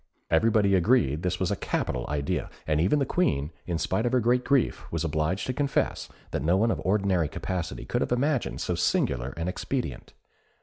[0.31, 4.19] Everybody agreed this was a capital idea, and even the Queen, in spite of her
[4.19, 8.61] great grief, was obliged to confess that no one of ordinary capacity could have imagined
[8.61, 10.13] so singular an expedient.